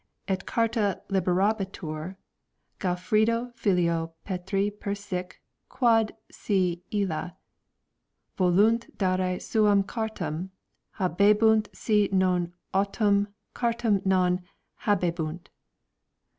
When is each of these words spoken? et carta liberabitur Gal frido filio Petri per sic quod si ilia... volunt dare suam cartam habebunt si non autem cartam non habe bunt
et 0.27 0.47
carta 0.47 0.99
liberabitur 1.09 2.15
Gal 2.79 2.95
frido 2.95 3.55
filio 3.55 4.15
Petri 4.25 4.71
per 4.71 4.95
sic 4.95 5.39
quod 5.69 6.15
si 6.31 6.81
ilia... 6.89 7.37
volunt 8.35 8.97
dare 8.97 9.39
suam 9.39 9.83
cartam 9.83 10.49
habebunt 10.97 11.67
si 11.71 12.09
non 12.11 12.51
autem 12.73 13.27
cartam 13.53 14.01
non 14.03 14.41
habe 14.87 15.11
bunt 15.13 15.51